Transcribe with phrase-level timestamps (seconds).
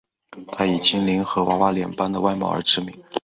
[0.51, 3.03] 她以精灵和娃娃脸般的外貌而知名。